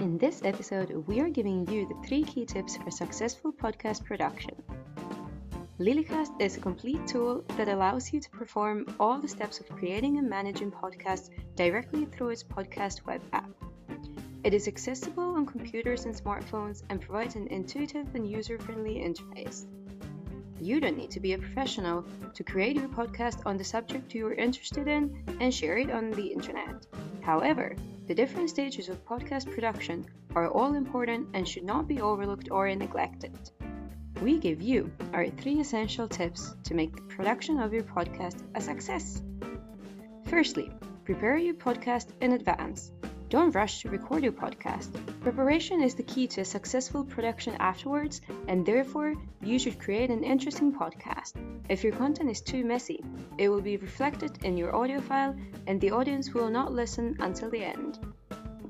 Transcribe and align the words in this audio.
In 0.00 0.16
this 0.16 0.40
episode, 0.46 1.04
we 1.06 1.20
are 1.20 1.28
giving 1.28 1.68
you 1.68 1.86
the 1.86 2.08
three 2.08 2.22
key 2.22 2.46
tips 2.46 2.78
for 2.78 2.90
successful 2.90 3.52
podcast 3.52 4.02
production. 4.02 4.54
Lilycast 5.78 6.40
is 6.40 6.56
a 6.56 6.60
complete 6.60 7.06
tool 7.06 7.44
that 7.58 7.68
allows 7.68 8.10
you 8.10 8.18
to 8.18 8.30
perform 8.30 8.86
all 8.98 9.18
the 9.18 9.28
steps 9.28 9.60
of 9.60 9.68
creating 9.68 10.16
and 10.16 10.26
managing 10.26 10.70
podcasts 10.70 11.28
directly 11.54 12.06
through 12.06 12.30
its 12.30 12.42
podcast 12.42 13.04
web 13.04 13.20
app. 13.34 13.50
It 14.42 14.54
is 14.54 14.68
accessible 14.68 15.34
on 15.34 15.44
computers 15.44 16.06
and 16.06 16.14
smartphones 16.14 16.82
and 16.88 17.02
provides 17.02 17.34
an 17.34 17.48
intuitive 17.48 18.14
and 18.14 18.26
user 18.26 18.58
friendly 18.58 18.94
interface. 18.94 19.66
You 20.58 20.80
don't 20.80 20.96
need 20.96 21.10
to 21.10 21.20
be 21.20 21.34
a 21.34 21.38
professional 21.38 22.06
to 22.32 22.42
create 22.42 22.76
your 22.76 22.88
podcast 22.88 23.44
on 23.44 23.58
the 23.58 23.64
subject 23.64 24.14
you 24.14 24.26
are 24.28 24.32
interested 24.32 24.88
in 24.88 25.22
and 25.40 25.52
share 25.52 25.76
it 25.76 25.90
on 25.90 26.10
the 26.12 26.28
internet. 26.28 26.86
However, 27.22 27.76
the 28.06 28.14
different 28.14 28.50
stages 28.50 28.88
of 28.88 29.04
podcast 29.04 29.50
production 29.50 30.06
are 30.34 30.48
all 30.48 30.74
important 30.74 31.28
and 31.34 31.46
should 31.46 31.64
not 31.64 31.88
be 31.88 32.00
overlooked 32.00 32.50
or 32.50 32.74
neglected 32.74 33.38
we 34.22 34.38
give 34.38 34.60
you 34.60 34.90
our 35.14 35.28
three 35.28 35.60
essential 35.60 36.06
tips 36.06 36.54
to 36.64 36.74
make 36.74 36.94
the 36.94 37.02
production 37.02 37.58
of 37.58 37.72
your 37.72 37.82
podcast 37.82 38.42
a 38.54 38.60
success. 38.60 39.22
Firstly, 40.26 40.70
prepare 41.04 41.38
your 41.38 41.54
podcast 41.54 42.08
in 42.20 42.32
advance. 42.32 42.92
Don't 43.30 43.54
rush 43.54 43.82
to 43.82 43.88
record 43.88 44.24
your 44.24 44.32
podcast. 44.32 44.90
Preparation 45.20 45.80
is 45.80 45.94
the 45.94 46.02
key 46.02 46.26
to 46.26 46.40
a 46.40 46.44
successful 46.44 47.04
production 47.04 47.54
afterwards, 47.60 48.20
and 48.48 48.66
therefore, 48.66 49.14
you 49.40 49.56
should 49.56 49.78
create 49.78 50.10
an 50.10 50.24
interesting 50.24 50.72
podcast. 50.72 51.34
If 51.68 51.84
your 51.84 51.92
content 51.92 52.28
is 52.28 52.40
too 52.40 52.64
messy, 52.64 53.04
it 53.38 53.48
will 53.48 53.60
be 53.60 53.76
reflected 53.76 54.42
in 54.42 54.56
your 54.56 54.74
audio 54.74 55.00
file, 55.00 55.36
and 55.68 55.80
the 55.80 55.92
audience 55.92 56.34
will 56.34 56.50
not 56.50 56.72
listen 56.72 57.16
until 57.20 57.48
the 57.50 57.62
end. 57.62 58.00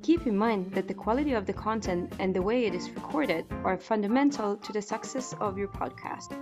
Keep 0.03 0.27
in 0.27 0.37
mind 0.37 0.73
that 0.73 0.89
the 0.89 1.01
quality 1.03 1.33
of 1.33 1.47
the 1.47 1.55
content 1.55 2.13
and 2.19 2.37
the 2.37 2.43
way 2.43 2.67
it 2.67 2.75
is 2.75 2.91
recorded 2.91 3.47
are 3.65 3.79
fundamental 3.79 4.59
to 4.59 4.75
the 4.75 4.83
success 4.83 5.35
of 5.41 5.57
your 5.57 5.69
podcast. 5.69 6.37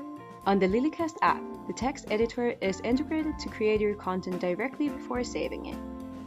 On 0.45 0.59
the 0.59 0.67
Lilycast 0.67 1.19
app, 1.23 1.43
the 1.69 1.73
text 1.73 2.06
editor 2.11 2.56
is 2.61 2.81
integrated 2.81 3.39
to 3.39 3.48
create 3.48 3.81
your 3.81 3.95
content 3.95 4.41
directly 4.41 4.89
before 4.89 5.23
saving 5.23 5.67
it. 5.67 5.78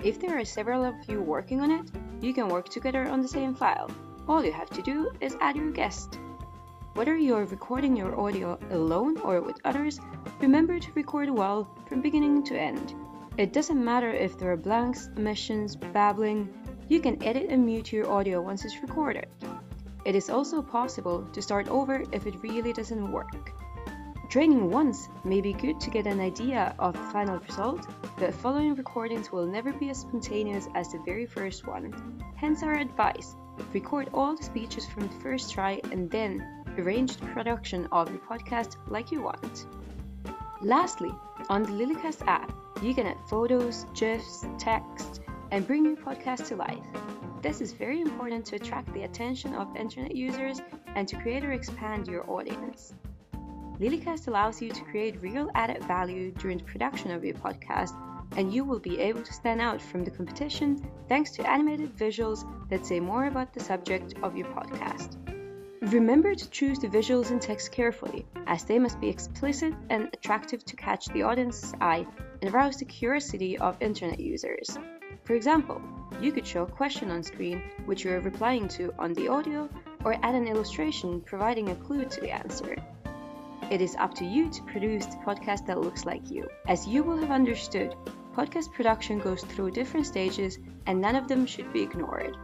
If 0.03 0.19
there 0.19 0.39
are 0.39 0.45
several 0.45 0.83
of 0.83 0.95
you 1.07 1.21
working 1.21 1.61
on 1.61 1.69
it, 1.69 1.91
you 2.21 2.33
can 2.33 2.47
work 2.47 2.69
together 2.69 3.07
on 3.07 3.21
the 3.21 3.27
same 3.27 3.53
file. 3.53 3.87
All 4.27 4.43
you 4.43 4.51
have 4.51 4.69
to 4.71 4.81
do 4.81 5.11
is 5.21 5.37
add 5.39 5.55
your 5.55 5.69
guest. 5.69 6.17
Whether 6.95 7.15
you 7.15 7.35
are 7.35 7.45
recording 7.45 7.95
your 7.95 8.19
audio 8.19 8.57
alone 8.71 9.19
or 9.19 9.41
with 9.41 9.61
others, 9.63 9.99
remember 10.39 10.79
to 10.79 10.91
record 10.93 11.29
well 11.29 11.69
from 11.87 12.01
beginning 12.01 12.43
to 12.45 12.59
end. 12.59 12.95
It 13.37 13.53
doesn't 13.53 13.85
matter 13.85 14.11
if 14.11 14.39
there 14.39 14.51
are 14.51 14.57
blanks, 14.57 15.07
omissions, 15.17 15.75
babbling, 15.75 16.49
you 16.89 16.99
can 16.99 17.21
edit 17.23 17.49
and 17.49 17.63
mute 17.63 17.93
your 17.93 18.09
audio 18.09 18.41
once 18.41 18.65
it's 18.65 18.81
recorded. 18.81 19.27
It 20.03 20.15
is 20.15 20.31
also 20.31 20.63
possible 20.63 21.23
to 21.31 21.41
start 21.43 21.67
over 21.67 22.03
if 22.11 22.25
it 22.25 22.41
really 22.41 22.73
doesn't 22.73 23.11
work. 23.11 23.53
Training 24.31 24.71
once 24.71 25.09
may 25.25 25.41
be 25.41 25.51
good 25.51 25.77
to 25.81 25.89
get 25.89 26.07
an 26.07 26.21
idea 26.21 26.73
of 26.79 26.93
the 26.93 27.11
final 27.11 27.37
result, 27.39 27.85
but 28.17 28.33
following 28.33 28.75
recordings 28.75 29.29
will 29.29 29.45
never 29.45 29.73
be 29.73 29.89
as 29.89 29.99
spontaneous 29.99 30.69
as 30.73 30.89
the 30.89 30.99
very 30.99 31.25
first 31.25 31.67
one. 31.67 31.91
Hence 32.37 32.63
our 32.63 32.75
advice 32.75 33.35
record 33.73 34.07
all 34.13 34.37
the 34.37 34.43
speeches 34.43 34.85
from 34.85 35.09
the 35.09 35.19
first 35.21 35.51
try 35.51 35.81
and 35.91 36.09
then 36.09 36.63
arrange 36.77 37.17
the 37.17 37.25
production 37.25 37.89
of 37.91 38.09
your 38.09 38.19
podcast 38.19 38.77
like 38.87 39.11
you 39.11 39.21
want. 39.21 39.65
Lastly, 40.61 41.11
on 41.49 41.63
the 41.63 41.73
Lilycast 41.73 42.25
app, 42.25 42.53
you 42.81 42.95
can 42.95 43.07
add 43.07 43.17
photos, 43.27 43.85
GIFs, 43.93 44.45
text, 44.57 45.19
and 45.51 45.67
bring 45.67 45.83
your 45.83 45.97
podcast 45.97 46.47
to 46.47 46.55
life. 46.55 46.87
This 47.41 47.59
is 47.59 47.73
very 47.73 47.99
important 47.99 48.45
to 48.45 48.55
attract 48.55 48.93
the 48.93 49.03
attention 49.03 49.53
of 49.55 49.75
internet 49.75 50.15
users 50.15 50.61
and 50.95 51.05
to 51.09 51.17
create 51.17 51.43
or 51.43 51.51
expand 51.51 52.07
your 52.07 52.23
audience. 52.31 52.93
Lilycast 53.81 54.27
allows 54.27 54.61
you 54.61 54.69
to 54.69 54.83
create 54.83 55.19
real 55.23 55.49
added 55.55 55.83
value 55.85 56.29
during 56.33 56.59
the 56.59 56.63
production 56.65 57.09
of 57.09 57.25
your 57.25 57.33
podcast, 57.33 57.95
and 58.37 58.53
you 58.53 58.63
will 58.63 58.77
be 58.77 58.99
able 58.99 59.23
to 59.23 59.33
stand 59.33 59.59
out 59.59 59.81
from 59.81 60.05
the 60.05 60.11
competition 60.11 60.87
thanks 61.09 61.31
to 61.31 61.49
animated 61.49 61.97
visuals 61.97 62.45
that 62.69 62.85
say 62.85 62.99
more 62.99 63.25
about 63.25 63.55
the 63.55 63.59
subject 63.59 64.13
of 64.21 64.37
your 64.37 64.45
podcast. 64.49 65.17
Remember 65.91 66.35
to 66.35 66.49
choose 66.51 66.77
the 66.77 66.89
visuals 66.89 67.31
and 67.31 67.41
text 67.41 67.71
carefully, 67.71 68.23
as 68.45 68.63
they 68.65 68.77
must 68.77 69.01
be 69.01 69.09
explicit 69.09 69.73
and 69.89 70.09
attractive 70.13 70.63
to 70.63 70.75
catch 70.75 71.07
the 71.07 71.23
audience's 71.23 71.73
eye 71.81 72.05
and 72.43 72.53
arouse 72.53 72.77
the 72.77 72.85
curiosity 72.85 73.57
of 73.57 73.81
internet 73.81 74.19
users. 74.19 74.77
For 75.23 75.33
example, 75.33 75.81
you 76.21 76.31
could 76.31 76.45
show 76.45 76.61
a 76.61 76.71
question 76.71 77.09
on 77.09 77.23
screen 77.23 77.63
which 77.85 78.05
you 78.05 78.11
are 78.11 78.19
replying 78.19 78.67
to 78.77 78.93
on 78.99 79.13
the 79.13 79.27
audio 79.27 79.67
or 80.05 80.13
add 80.21 80.35
an 80.35 80.47
illustration 80.47 81.19
providing 81.21 81.69
a 81.69 81.75
clue 81.75 82.05
to 82.05 82.21
the 82.21 82.29
answer. 82.29 82.75
It 83.71 83.79
is 83.79 83.95
up 83.95 84.13
to 84.15 84.25
you 84.25 84.49
to 84.49 84.63
produce 84.63 85.05
the 85.05 85.15
podcast 85.25 85.65
that 85.67 85.79
looks 85.79 86.03
like 86.03 86.29
you. 86.29 86.45
As 86.67 86.85
you 86.85 87.03
will 87.03 87.15
have 87.15 87.31
understood, 87.31 87.95
podcast 88.35 88.73
production 88.73 89.17
goes 89.17 89.45
through 89.45 89.71
different 89.71 90.05
stages 90.05 90.59
and 90.87 90.99
none 90.99 91.15
of 91.15 91.29
them 91.29 91.45
should 91.45 91.71
be 91.71 91.81
ignored. 91.81 92.35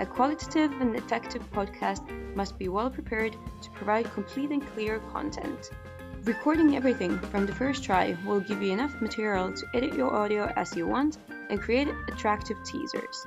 A 0.00 0.06
qualitative 0.06 0.72
and 0.80 0.96
effective 0.96 1.48
podcast 1.52 2.02
must 2.34 2.58
be 2.58 2.68
well 2.68 2.90
prepared 2.90 3.36
to 3.60 3.70
provide 3.70 4.12
complete 4.12 4.50
and 4.50 4.66
clear 4.74 4.98
content. 5.12 5.70
Recording 6.24 6.74
everything 6.74 7.16
from 7.30 7.46
the 7.46 7.54
first 7.54 7.84
try 7.84 8.16
will 8.26 8.40
give 8.40 8.60
you 8.60 8.72
enough 8.72 9.00
material 9.00 9.52
to 9.52 9.66
edit 9.74 9.94
your 9.94 10.12
audio 10.12 10.52
as 10.56 10.74
you 10.74 10.88
want 10.88 11.18
and 11.48 11.60
create 11.60 11.94
attractive 12.08 12.56
teasers. 12.64 13.24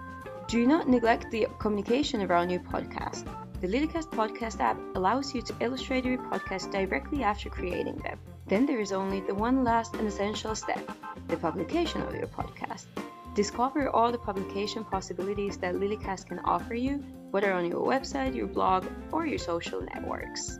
Do 0.47 0.67
not 0.67 0.88
neglect 0.88 1.31
the 1.31 1.47
communication 1.57 2.22
around 2.22 2.51
your 2.51 2.59
podcast. 2.59 3.25
The 3.61 3.67
Lilycast 3.67 4.11
podcast 4.11 4.59
app 4.59 4.78
allows 4.94 5.33
you 5.33 5.41
to 5.41 5.56
illustrate 5.59 6.06
your 6.06 6.19
podcast 6.19 6.72
directly 6.72 7.23
after 7.23 7.50
creating 7.50 7.97
them. 7.97 8.19
Then 8.45 8.67
there 8.67 8.79
is 8.79 8.91
only 8.91 9.22
the 9.22 9.34
one 9.34 9.63
last 9.63 9.95
and 9.95 10.07
essential 10.07 10.53
step 10.53 10.79
the 11.29 11.38
publication 11.38 12.03
of 12.03 12.13
your 12.13 12.28
podcast. 12.28 12.85
Discover 13.34 13.89
all 13.89 14.11
the 14.11 14.19
publication 14.19 14.85
possibilities 14.85 15.57
that 15.57 15.75
Lilycast 15.75 16.28
can 16.28 16.39
offer 16.39 16.75
you, 16.75 17.03
whether 17.31 17.51
on 17.51 17.66
your 17.66 17.84
website, 17.84 18.35
your 18.35 18.47
blog, 18.47 18.85
or 19.11 19.25
your 19.25 19.39
social 19.39 19.81
networks. 19.81 20.59